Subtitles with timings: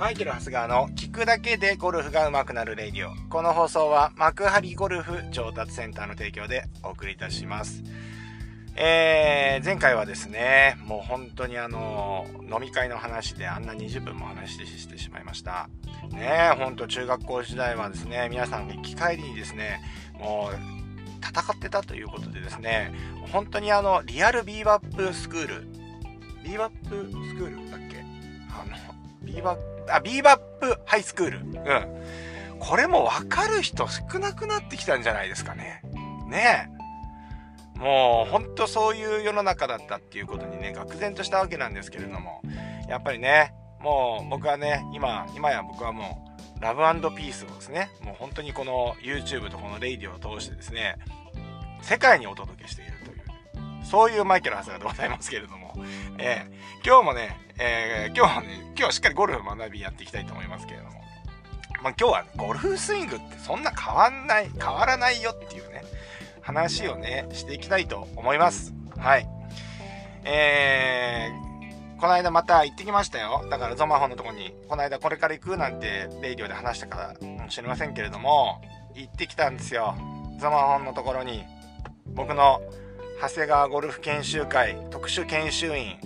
[0.00, 3.14] マイケル・ハスガーの聞くだけでゴルフが上手くなるレディオ。
[3.28, 7.82] この放送は幕張ゴルフ調達センターの提供でお送りいたします。
[8.76, 15.68] えー、前回はですね、もう本当にあの、飲み会の話であんな20分も話してしまいました。
[16.08, 19.82] ねえ、ほんと中学校時代はですね、皆さん生き返りにですね、
[20.18, 20.58] もう
[21.22, 22.94] 戦ってたということでですね、
[23.32, 25.68] 本当にあの、リアルビーバップスクール、
[26.42, 28.02] ビーバップスクールだっけ？
[28.48, 31.38] あの、ビーバップ、あ、ビーバップハイスクール。
[31.38, 32.58] うん。
[32.58, 35.82] これもわかる人少なくなってきたんじゃないですかね。
[36.28, 36.68] ね
[37.76, 37.78] え。
[37.78, 42.42] もう、ほんとそういう世の中だったっていうことにね、愕然としたわけなんですけれども、
[42.88, 46.80] やっぱりね、もう僕はね、今、今や僕はもう、 love
[47.16, 50.96] peace をですね、もう本当にこの YouTube とこのレイディを通してですね、
[51.80, 55.59] 世界にお届けしているという、そういうマイケル・ハスガーでございますけれども、
[56.18, 60.90] えー、今日もね、えー、今日はね、今日はしっかりゴルフ学びやっていきたいと思いますけれども、
[61.82, 65.82] まあ、今日は、ゴルフスイングってそんな変わんない、変わらないよっていうね、
[66.42, 68.74] 話をね、していきたいと思います。
[68.98, 69.26] はい。
[70.24, 73.46] えー、この間また行ってきましたよ。
[73.50, 78.60] だからゾマホンのとこに、この間これから行くなんて、レイディオで話したかもしれませんけれども、
[78.94, 79.94] 行ってきたんですよ。
[80.38, 81.44] ゾマホンのところに、
[82.06, 82.60] 僕の
[83.20, 85.98] 長谷川ゴルフ研修会特殊研修員、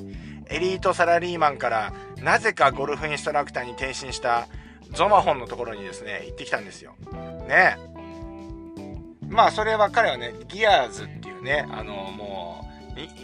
[0.51, 4.49] エリートサラリーマンから、なぜかゴルフインストラクターに転身した
[4.91, 6.97] ゾマホンのところにですね、行ってきたんですよ。
[7.47, 7.77] ね
[9.29, 12.69] まあ、それは彼はね、ギアーズっていうね、あの、も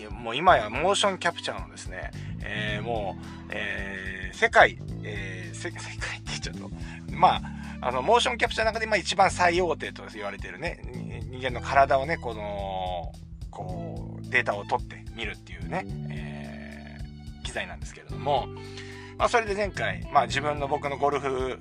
[0.08, 2.12] う、もう今やモーションキャプチャーのですね、
[2.44, 6.70] えー、もう、えー、世界、えー、世界って言っちゃうと、
[7.12, 7.40] ま
[7.80, 10.80] あ、あの、モーションキャプチャーの中で、まあ一番最大手と言われてるね、
[11.30, 13.12] 人間の体をね、この、
[13.64, 18.46] こう、データを取って見るっていうね、えー、機材なんですけれども、
[19.18, 21.58] まあそれで前回、まあ自分の僕のゴルフ、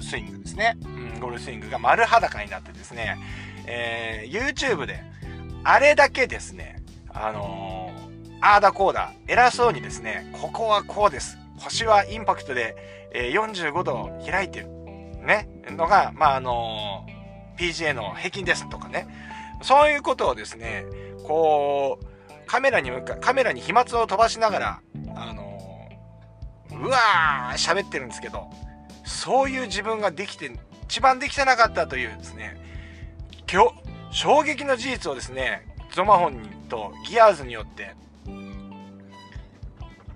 [0.00, 3.16] スイングですね、うん、ゴルフスイングが丸裸になってですね、
[3.66, 5.02] えー、YouTube で、
[5.64, 7.82] あれだけですね、あのー
[8.44, 11.38] ああだこうだ、偉そうにですね、ここはこうです。
[11.58, 12.74] 星はインパクトで、
[13.14, 14.66] えー、45度開いてる。
[15.24, 15.48] ね。
[15.70, 19.06] のが、まあ、あのー、PGA の平均ですとかね。
[19.62, 20.84] そういうことをですね、
[21.24, 22.06] こう、
[22.46, 24.80] カメラに向か、カメラに飛沫を飛ばしながら、
[25.14, 28.48] あのー、うわー喋ってるんですけど、
[29.04, 30.50] そういう自分ができて、
[30.84, 32.56] 一番できてなかったというですね、
[33.50, 33.70] 今日、
[34.10, 37.94] 衝撃の事実をですね、ゾマホンとギアーズによって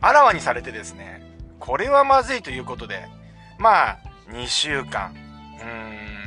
[0.00, 1.22] あらわにされてですね、
[1.58, 3.08] これはまずいということで、
[3.58, 3.98] まあ、
[4.30, 5.12] 2週間、
[5.58, 6.25] うーん、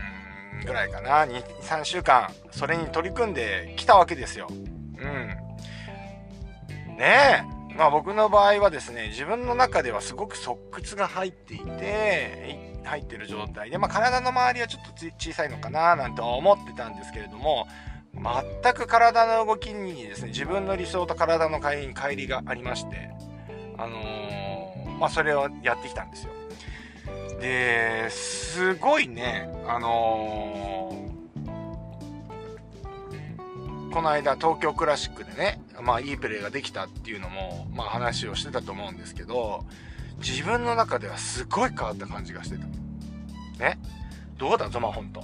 [0.65, 4.47] ぐらいかな、2、3週間、それに取り組んできたわけですよ。
[4.49, 5.27] うん。
[6.97, 7.75] ねえ。
[7.75, 17.67] まあ僕の場合はですね、自分の中ではすごく側屈が入っていて、入ってる状態で、まあ体の周りはちょっと小さいのかななんて思ってたんですけれども、
[18.13, 23.09] 全く体の動きにですね、自分の理想と体の帰りに乖離がありまして、
[23.77, 26.33] あのー、まあ、それをやってきたんですよ。
[27.39, 39.65] で、すごいね、あのー、この間東京クラシックでね、まあいいプレーができたっていうのも、まあ話をしてたと思うんですけど、
[40.19, 42.65] 自分の中ではすごい変わった感じがしてた。
[43.63, 43.79] ね？
[44.37, 45.21] どうだゾマホンと。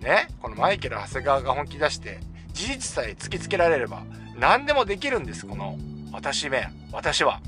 [0.00, 0.28] ね？
[0.40, 2.20] このマイケル・長谷川が本気出して、
[2.52, 4.02] 事実さえ突きつけられれば、
[4.38, 5.78] 何でもできるんです、この
[6.12, 7.40] 私め、私は。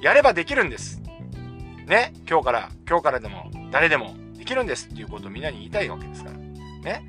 [0.00, 1.00] やればできるんです。
[1.86, 6.38] ね、今日から、今日からでも、誰でもできるんですっていうことをみんなに言いたいわけですから。
[6.38, 7.08] ね、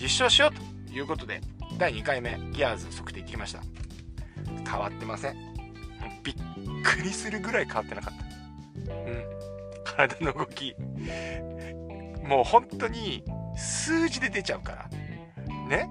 [0.00, 1.40] 実証しようということで、
[1.78, 3.60] 第2回目、ギアーズ測定行ってきました。
[4.68, 5.36] 変わってません。
[6.22, 6.34] びっ
[6.84, 8.94] くりするぐらい変わってなかった。
[8.94, 9.24] うん。
[9.84, 10.74] 体の動き。
[12.24, 13.24] もう本当に
[13.56, 14.88] 数字で出ちゃうから。
[15.68, 15.88] ね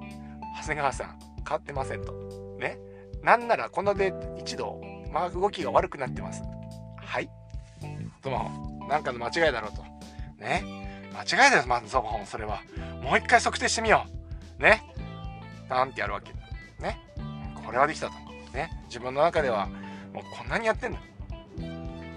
[0.61, 2.13] 長谷川さん、変わってませんと。
[2.59, 2.78] ね
[3.23, 4.79] なんならこので一度
[5.16, 6.43] まあ、動きが悪くなってます。
[6.97, 7.29] はい。
[8.25, 8.87] スマホ。
[8.87, 9.83] なんかの間違いだろうと。
[10.43, 10.63] ね？
[11.13, 12.63] 間違いだよ、まずスマホ、それは。
[13.03, 14.07] もう一回測定してみよ
[14.59, 14.63] う。
[14.63, 14.81] ね？
[15.69, 16.33] なんてやるわけ。
[16.81, 16.99] ね？
[17.63, 18.13] これはできたと。
[18.51, 18.72] ね？
[18.87, 19.67] 自分の中では、
[20.11, 20.99] もうこんなにやってんだ。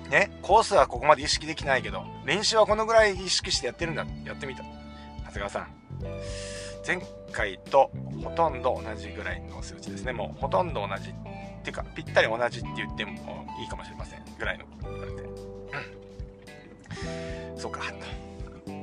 [0.08, 0.30] ね？
[0.40, 4.06] コースはここまで意識できないけど、練習はこのぐらい意識してやってるんだ。
[4.24, 4.62] やってみた。
[4.62, 5.68] 長谷川さん。
[6.86, 7.02] 前
[7.32, 7.90] 回と
[8.24, 10.14] ほとんど同じぐらいの数値ですね。
[10.14, 11.12] もうほとんど同じっ
[11.62, 13.12] ていうか、ぴったり同じって言っても
[13.60, 14.24] いいかもしれません。
[14.38, 15.57] ぐらいの言われて。
[17.56, 17.80] そうか、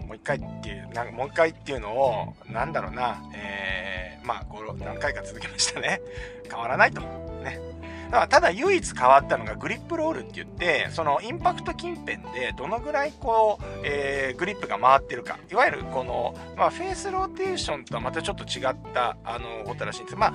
[0.06, 4.46] もう一回っていう、なんかもう一回っていうのを、なんだろうな、えー、まあ、
[4.84, 6.02] 何回か続けましたね。
[6.50, 7.02] 変わらないと。
[7.02, 7.60] ね。
[8.06, 15.40] だからただ唯一変わったのがグリップロールって言って、そのインパクト近辺でどのぐらいこう、えー、グリップが回ってるか。
[15.52, 20.16] いわゆるこの、まあ、フェースローテーションとはまたちょっと違った、あの、ことらしいんです。
[20.16, 20.32] まあ、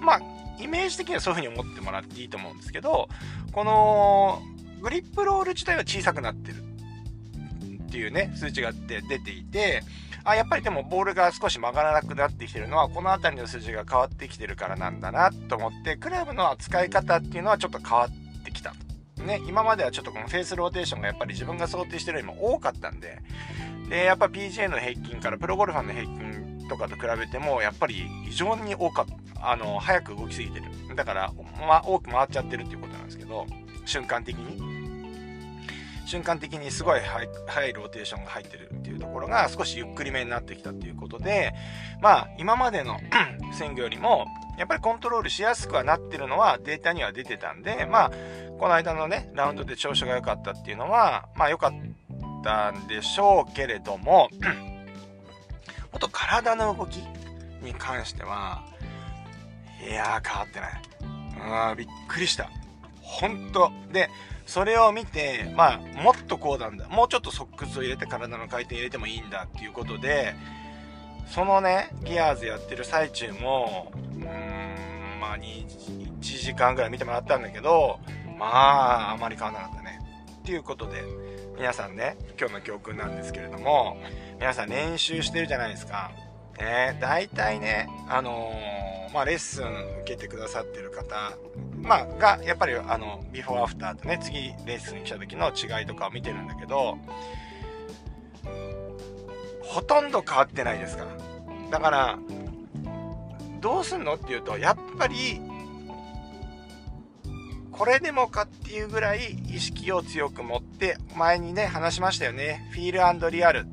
[0.00, 0.20] まあ、
[0.58, 3.08] イメージ的にはそういう風に思ってもらっていいと思うんですけど、
[3.52, 4.42] この、
[4.80, 6.56] グリップロール自体は小さくなってる
[7.90, 9.82] っていうね、数値が出ていて、
[10.24, 18.74] あ、やっぱりでもボールが少し曲がらなくなってきてるのは、この辺りの数字が変わってきてるからなんだなと思って、クラブの扱い方っていうのはちょっと変わってきた。
[19.24, 23.18] ね、今まではちょっとこのフェースローテーションがやっぱり自分が想定してるよりも多かったんで、
[23.88, 30.66] で、やっぱ PGA の平均からプロゴルファーの平均とかと比べても、やっぱり異常に多かった、あの、早く動きすぎてる。
[30.94, 31.32] だから、
[31.66, 33.46] ま、多く回っちゃってるっていうことなんですけど、
[33.84, 34.80] 瞬間的に？
[36.06, 41.54] 瞬間的にすごい速いローテーションが入ってるっていうところが少しゆっくりめになってきたっていうことで、
[42.02, 42.98] まあ今までの
[43.52, 44.26] スイングよりも
[44.58, 48.10] やっぱりコントロールしやすくはなってるのはデータには出てたんで、まあ
[48.58, 51.72] この間のね、ラウンドで調子が良かったっていうのは、まあ良かっ
[52.42, 54.28] たんでしょうけれども、
[55.92, 56.96] もっと体の動き
[57.62, 58.64] に関しては、
[59.88, 60.82] いやー変わってない。
[61.70, 62.50] うん、びっくりした。
[63.10, 64.08] 本当で、
[64.46, 66.88] それを見て、まあ、もっとこうなんだ。
[66.88, 70.34] もうちょっとソックスを入れて体の回転入れてもいいんだっていうことで、
[71.26, 74.22] そのね、ギアーズやってる最中も、うん、
[75.20, 78.00] まあ、1時間ぐらい見てもらったんだけど、
[78.38, 80.00] まあ、あまり変わらなかったね。
[80.40, 81.04] っていうことで、
[81.56, 83.98] 皆さんね、今日の教訓なんですけれども、
[84.38, 86.10] 皆さん練習してるじゃないですか。
[86.58, 89.66] ね、大体ね、あのー、まあ、レッスン
[90.02, 91.32] 受けてくださってる方
[91.82, 96.98] まあ、が、やっぱり、あの、ビフォーアフターとね、次、レースに来た時の違いとかを見てるんだけど、
[99.62, 101.10] ほとんど変わってないですから。
[101.70, 102.18] だから、
[103.60, 105.40] どうすんのっていうと、やっぱり、
[107.70, 112.68] これでもかっていうぐらい意識を強く持って、前にね、話しましたよね。
[112.72, 113.64] フィールリアル。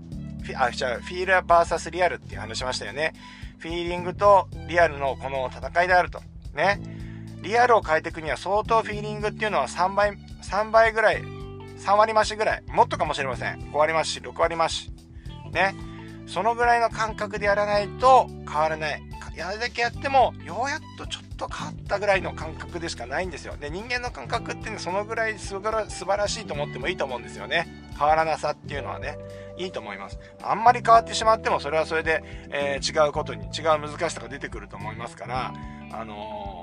[0.43, 3.13] フィあ、じゃフィール VS リアルっていう話しましたよね。
[3.57, 6.21] フィーリングとリアルのこの戦いであると。
[6.53, 6.79] ね。
[7.41, 10.11] リアルを変えていくには相当フィーリングっていうのは3倍、
[10.41, 13.59] 3倍ぐらい、3割増しぐらい、もっとかもしれません。
[13.71, 14.91] 5割増し、6割増し。
[15.51, 15.75] ね。
[16.27, 19.01] そのぐらいの感覚でやらないと変わらない。
[19.35, 23.55] やるだけやっても、ようやっとちょっと変わったぐらいの感覚でしかないんですよ。
[23.55, 27.67] で、人間の感覚ってね、そのぐらい素晴らしいと思ってもいいと思うんですよね。
[27.97, 29.15] 変わらなさっていうのはね、
[29.57, 30.19] いいと思います。
[30.43, 35.53] あんまり変わってしまっても、それはそれで、えー、違うことに、違う難しさが出てくると思いますから、
[35.91, 36.56] あのー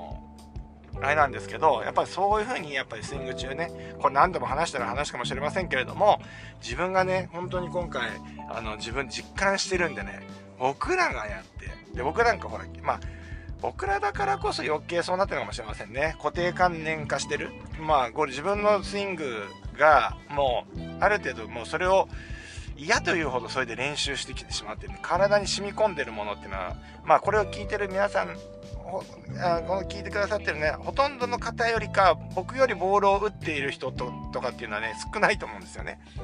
[1.01, 6.19] あれなんですけど、やっぱりそういう風にやっぱりスイング中ね、これ何度も話したら話かもしれませんけれども、
[6.61, 8.09] 自分がね、本当に今回、
[8.49, 10.21] あの、自分実感してるんでね、
[10.59, 12.99] 僕らがやって、で、僕なんかほら、まあ、
[13.61, 16.15] 僕らだからこそ余計そうなってるかもしれませんね。
[16.17, 17.49] 固定観念化してる。
[17.79, 19.43] まあ、これ自分のスイング
[19.77, 22.07] が、もう、ある程度もうそれを、
[22.77, 26.75] 嫌というほどそれで練習してきてしまってる体に染み込んでるものっていうのは
[27.05, 28.37] まあこれを聞いてる皆さん
[29.39, 35.99] あこの聞いてくださってるね、ほとんどの方よりか、僕よりボールを打っている人ととかっていうのはね、少ないと思うんですよね。
[36.19, 36.23] う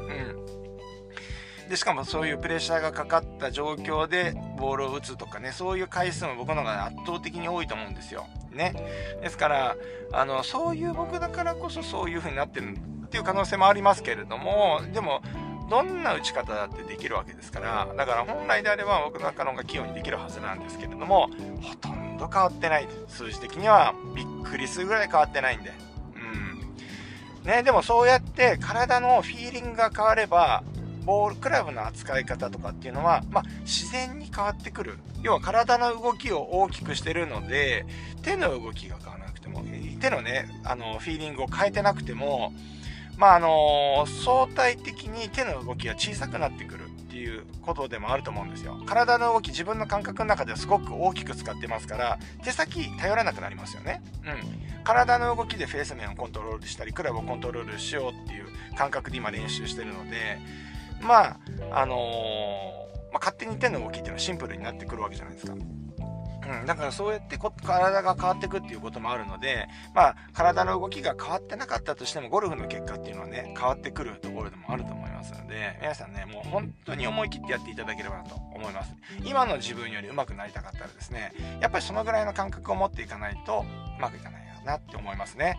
[1.68, 1.70] ん。
[1.70, 8.28] で、しかもそういうプレッシャーがかかった状況でボールを打つとかね、そういう回数も僕の方が圧倒的に多いと思うんですよ。
[8.52, 8.74] ね。
[9.22, 9.76] ですから、
[10.12, 15.22] あの、そういう僕だからこそそういう風になってるっていう可能性もありますけれども、でも、
[15.70, 21.30] どんな打ち方だってできるわけですから、だから本来であれば僕なんかの方が器用にできるはずなんですけれども、
[21.62, 22.88] ほとんどと変わってない。
[23.08, 25.74] 数字的にはびっくりするぐらい変わってないんで。
[27.42, 27.48] うん。
[27.48, 30.64] ね、でもそうやって体のフィーリングが変われば、
[31.04, 35.00] ボール、クラブの扱い方とかっていうのは、まあ、自然に変わってくる。
[35.24, 37.86] 要は体の動きを大きくしてるので、
[38.22, 39.64] 手の動きが変わらなくても、
[40.00, 42.54] 手のね、あの、フィーリングを変えてなくても、
[43.18, 46.86] まああの相対的に手の動きが小さくなってくる
[47.22, 48.82] いうことでもあると思うんですよ。
[48.86, 54.02] 体の動き、自分の感覚の中ではすごく大きく使ってますから、手先頼らなくなりますよね。
[54.26, 54.84] うん。
[54.84, 60.40] 体の動きでフェース面をコントロールしたり、クラブをコントロールしようっていう感覚で今練習してるので、
[61.02, 61.40] まあ、
[61.72, 65.54] あのー、まあ、勝手に手の動きっていうのはシンプルになってくるわけじゃないですか。
[66.48, 78.94] うん、だからそうやって体が変わっていくっていうこともあるので、まあ、体の動きが変わってなかったとしても、ゴルフの結果っていうのはね、変わってくるところでもあると思いますので、皆さんね、もう本当に思い切ってやっていただければなと思います。
[79.24, 83.66] 今の自分より上手くなりたかったらですね、やっぱりそのぐらいの感覚を持っていかないと、
[83.98, 85.58] うまくいかないなって思いますね。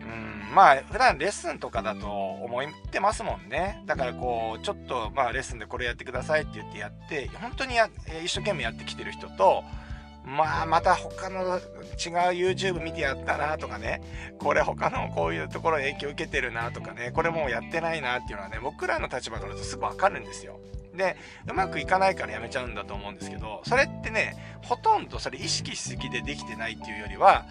[0.00, 3.82] うん、まあ、普段レッスンとかだと思ってますもんね。
[3.86, 7.88] だからこう、ちょっと、まあ、レッスンでこれやってくださいって言ってやって、本当にや
[8.24, 9.64] 一生懸命やってきてる人と、
[10.26, 11.60] まあ、また他の違う
[12.50, 14.02] YouTube 見てやったなとかね、
[14.38, 20.58] これ他のこういうところ影響受けてるなとかね、これもうやってないなっていうのはね、僕らの立場からするとすぐわかるんですよ。
[20.96, 21.16] で、
[21.48, 27.46] うまくいかないからやめちゃうんだと思うんですけど、それってね、ほとんどそれ意識しすぎでできてないっていうよりは、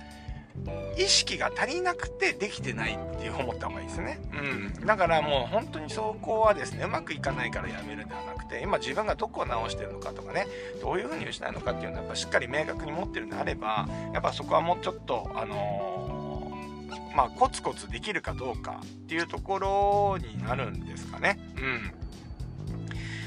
[0.98, 4.20] 意識が足りなくてできてないって思った方がいいですね。
[4.34, 4.86] うん。
[4.86, 10.48] だからもう本当にそこはですね、うまくいかないからやめるではなくて、今自分がどこを直してるのかとかね、
[10.82, 21.40] どういう風にしたいのかっていうのはやっぱしっかり明確に持ってるんであれば、やっぱそこはもうちょっと、あのー、まあ、コツコツできるかどうかっていうところになるんですかね。
[21.58, 21.92] うん。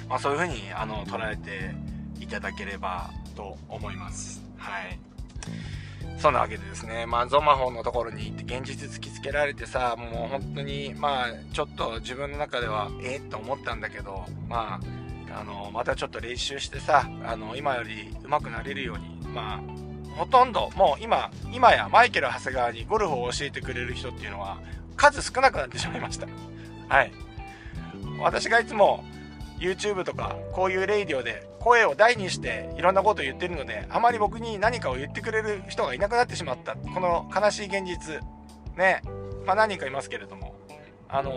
[0.08, 1.74] まあ、そういう風に、あの、捉えて
[2.22, 4.42] いただければと思います。
[4.56, 4.98] はい。
[6.18, 14.80] そんなわけでですね、まあ、ゾマホンのところに行って現実突きつけられてさ、もう本当に、まあ、ちょっと自分の中では、ええと思ったんだけど、ま
[15.32, 24.58] あ、あの、またちょっと練習してさ、あの、今より上手くなれるように、まあ、ほとんど、もう今、今やマイケル・長谷川にゴルフを教えてくれる人っていうのは、
[24.96, 26.26] 数少なくなってしまいました。
[26.88, 27.12] はい。
[28.20, 29.04] 私がいつも、
[29.58, 36.76] YouTube とかこういうレイディオで声を大にしていろんなことを言ってるのであまり僕に何かを言ってくれる人がいなくなってしまった。
[36.76, 38.20] この悲しい現実。
[38.76, 39.02] ね。
[39.44, 40.54] まあ何人かいますけれども。
[41.08, 41.30] あの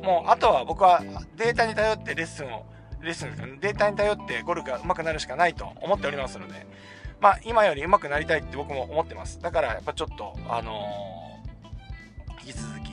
[0.00, 1.02] ー、もうあとは僕は
[1.36, 2.64] データに頼ってレッスンを
[3.00, 6.66] レッスンデータに頼ってゴルフが上手くなるしかないと思っておりますので。
[7.20, 9.40] まあ今より上手くなりたいって僕も思ってます。
[9.40, 12.92] だからやっぱちょっとあのー、引き続き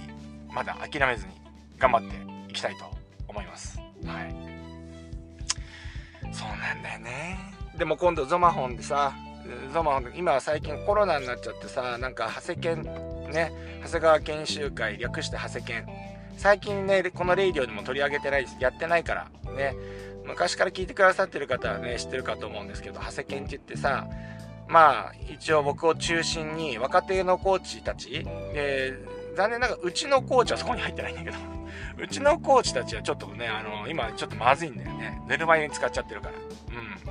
[0.51, 1.33] まだ諦めずに
[1.77, 2.85] 頑張っていきたいと
[3.27, 3.79] 思います。
[4.05, 4.54] はい。
[6.35, 7.37] そうなんだよね。
[7.77, 9.13] でも今度ゾマホンでさ
[9.73, 12.83] ゾマホン今は最近コロナになっちゃってさなんか長谷研
[13.31, 13.51] ね
[13.83, 15.87] 長谷川研修会略して長谷研
[16.37, 19.75] 最近ねこのレイディオでも取り上げてないやってないからね。
[20.25, 24.07] 昔から聞いてくださってる方はね知ってるかと思うんですけど長谷研って言ってさ
[24.67, 31.37] まあ一応僕を中心に若手のコーチたち、えー、残念ながらうちのコーチはそこに入ってないんだけど
[31.97, 35.21] うちのコーチたちはちょっとね、あの、今ちょっとまずいんだよね。
[35.27, 36.33] 寝る前に使っちゃってるから。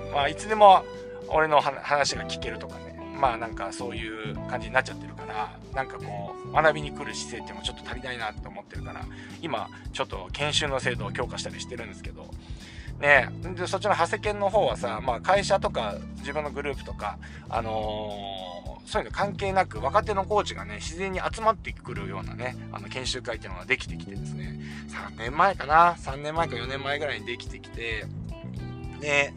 [0.04, 0.12] うん。
[0.12, 0.84] まあ、いつでも
[1.28, 2.94] 俺の話が聞けるとかね。
[3.18, 9.00] まあなんかそういう感じになっちゃってるから、なんかこう、学びに来る姿勢っていうのもちょっと足りないなって思ってるから、
[9.40, 12.28] 今、ちょっと研修の制度を強化したりしてるんですけど、
[13.00, 28.04] ねでそっちの長谷研の方はさ、まあ会社とか自分のグループとか、あのーそういうの関係なく若手のコーチがね、自然に集まってくるようなね、あの研修会っていうのができてきてですね、3年前かな ?3 年前か4年前ぐらいにできてきて、
[29.00, 29.32] で、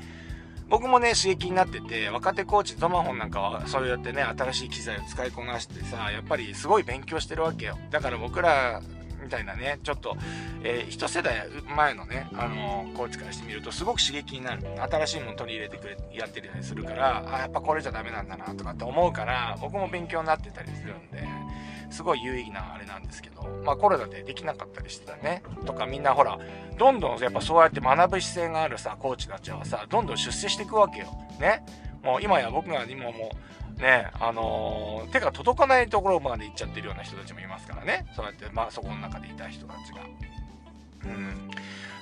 [0.69, 7.77] 僕もね、刺激になってて、若手コーチ、ドマホンなんかは、そうやってね、新しい機材を使いこなしてさ、やっぱりすごい勉強してるわけよ。
[7.89, 8.81] だから僕ら
[9.21, 10.15] みたいなね、ちょっと、
[10.63, 14.63] えー、一世代前のね、あのー、コーチからしてみると、すごく刺激になる。
[14.89, 21.27] 新しいもの取り入れてくれ、やってたりするから、あ、やっぱこれじゃダメなんだな、とかって思うから、僕も勉強になってたりするんで、
[21.89, 25.41] すごい有意義なあれなんですけど、まあコロナでできなかったりしてたね。
[25.65, 26.37] とかみんなほら、
[26.77, 31.07] どんどんやっぱそうやって学ぶ姿勢があるさ、コーチたちはさ、どんどん出世していくわけよ。
[31.39, 31.63] ね。
[32.07, 33.31] もう今や僕が今も、
[33.77, 38.05] ね、あのー、手が届かないところまで行っちゃってるような人たちもいますからね。
[38.15, 40.01] そうやって、まあそこの中でいた人たちが。
[41.03, 41.51] うん。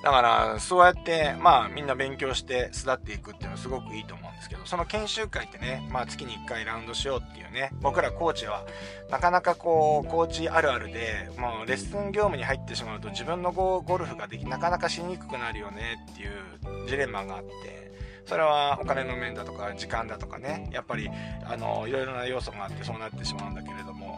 [0.04, 8.64] だから、そうやって、まあみんな勉強して巣立っていくっていうのはすごくいいと思うんですけど、その研修会ってね、まあ月に1回ラウンドしようっていうね、僕らコーチは、
[9.10, 17.85] なかなかこう、コーチあるあるで、もうレッスン業務に入ってしまうと自分のゴルフができ、なかなかしにくくなるよねっていうジレンマがあって、
[18.26, 21.10] それはお金の面だとか時間だとかねやっぱり
[21.44, 24.18] あのいろいろな要素があってそうなってしまうんだけれども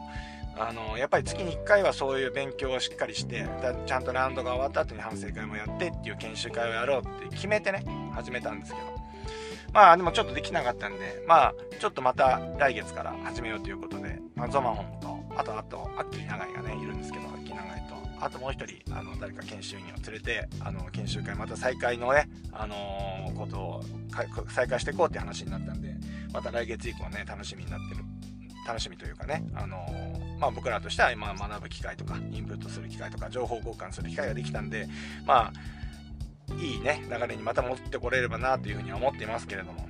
[0.58, 3.46] あのやっぱり月に1回はそういう勉強をしっかりして
[3.86, 8.98] ちゃんとラウンドが終わった後に反省会もやってっていう研修会をやろうって決めてね始めたんですけど。
[9.74, 17.27] まあでもちょっとできなかったんでまあちょっとまた来月から始めようということで、まあ、ゾマホンとあとあとアッキー長井がねいるんですけど。
[18.20, 23.82] あともう一人、あの、誰か研修員を連れて、あの、研修会また再開のね、あのー、ことを
[24.50, 25.96] 再開していこうって話になったんで、
[26.34, 28.04] また来月以降ね、楽しみになってる。
[28.68, 34.88] 楽しみというかね、あのー、まあ、僕らとしては今学ぶ機会とか、インプットする機会とか、情報交換する機会ができたんで、
[35.26, 39.88] まあ、いいね、流れにまた持ってこれればなというふうには思っていますけれども、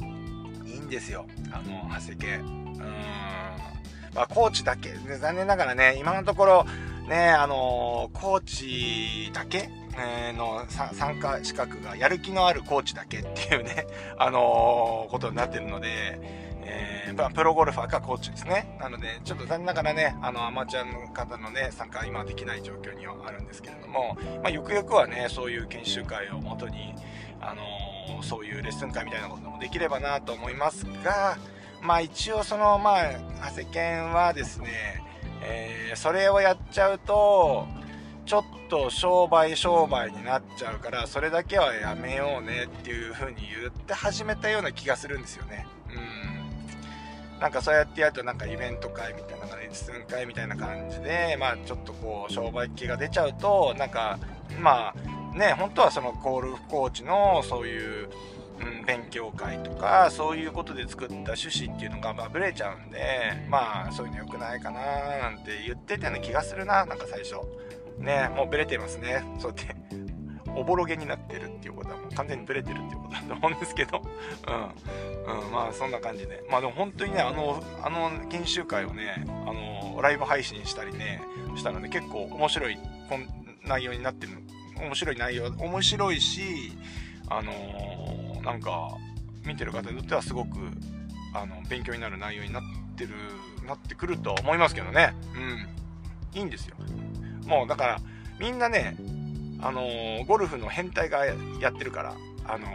[0.00, 2.36] うん、いいんですよ、あの、長谷家。
[2.36, 2.84] うん、
[4.14, 6.66] まあ、コーチだけ、残念ながらね、今のところ、
[7.08, 13.86] ね、あのー、コーチだけ、えー、の参加資格がやる気のあるコーチだけっていうね、
[14.18, 15.88] あのー、ことになってるので、
[16.62, 18.76] えー、プロゴルファーかコーチですね。
[18.78, 26.94] なので、ちょっと残念ながらね、あの、アマチュアの方のね、参加は今できない状況にはあるんですけれども、まあ、ゆくゆくはね、そういう研修会をもとに、
[27.40, 31.38] あのー、そういうレッスン会みたいなこともできればなと思いますが、
[31.80, 32.96] まあ一応その、ま
[33.40, 35.07] あ、世間はですね、
[35.42, 37.66] えー、それをやっちゃうと、
[38.26, 45.66] ちょっと商売商売になっちゃうから、それだけはやめようねっていう風に言って始めたような気がするんですよね。
[45.90, 47.40] うん。
[47.40, 54.18] なんかそうやってやるとなんかイベント会みたいな、レッスン会みたいな感じで、まあちょっとこう商売気が出ちゃうと、なんか、
[54.60, 58.10] まあね、本当はそのゴルフコーチのそういう、
[58.60, 63.00] うん、勉強会とか、そういうことで作った趣旨っていうのが、まあ、ブレちゃうんで、
[63.48, 64.80] まあ、そういうの良くないかな
[65.18, 67.36] なんて言ってたような気がするな、なんか最初。
[67.98, 69.24] ね、もうブレてますね。
[69.38, 69.76] そうやって、
[70.54, 74.02] おぼろげになってるっていうことはもう完全にブレてるっていうことだと思うんですけど、
[75.26, 75.44] うん。
[75.44, 76.44] うん、まあそんな感じで。
[76.50, 81.22] まあでも本当にね、あの、あの研修会をね、あの、ライブ配信したりね、
[81.56, 82.78] したので結構面白い
[83.64, 84.32] 内容になってる
[84.80, 86.72] 面白い内容、面白いし、
[87.28, 88.17] あのー、
[88.48, 88.96] なんか、
[89.44, 90.56] 見てる方にとってはすごく、
[91.34, 92.62] あの、勉強になる内容になっ
[92.96, 93.10] てる、
[93.66, 95.12] なってくるとは思いますけどね。
[95.34, 96.38] うん。
[96.38, 96.76] いいんですよ。
[97.46, 98.00] もうだから
[98.38, 98.96] みんなね、
[99.60, 101.34] あのー、ゴルフの変態がや
[101.70, 102.66] ってるから、あの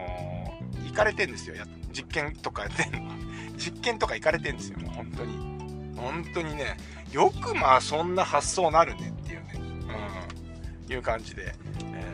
[0.83, 1.55] ー、行かれてんですよ。
[1.91, 3.11] 実験とかやってんの。
[3.57, 4.79] 実験とか行かれてんですよ。
[4.79, 5.37] もう本当に。
[5.95, 6.77] 本当にね、
[7.11, 9.51] よくまあそんな発想なるねっていうね、
[10.85, 11.55] うん、いう感じで、
[11.93, 12.12] え、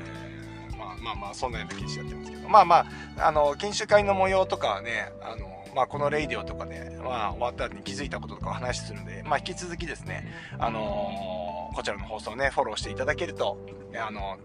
[1.01, 2.75] まあまあそんなような研修やってますけど、まあま
[3.17, 10.27] あ、あの、研修会の模様とかはね、あの、まあ、このレイディオとかで、まあ、終わった後に気づいたこととかお話しするんで、まあ、引き続きですね、
[10.57, 13.57] あのー、こちらの放送ね、フォローしていただけると、
[13.95, 14.37] あの、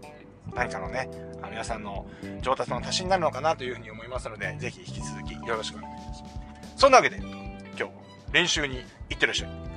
[0.53, 1.09] 何かのね、
[1.41, 2.05] あの皆さんの
[2.41, 6.39] 上達の足しになるのかなというふうに思いますので、ぜひ引き続きよろしくお願いします。
[6.77, 7.93] そんなわけで、今日、
[8.31, 9.74] 練習に行ってらっしゃい。